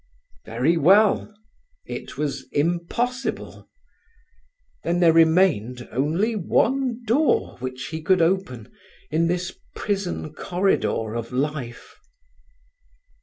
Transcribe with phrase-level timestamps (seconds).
[0.45, 1.31] Very well,
[1.85, 3.69] it was impossible!
[4.83, 8.71] Then there remained only one door which he could open
[9.11, 11.99] in this prison corridor of life.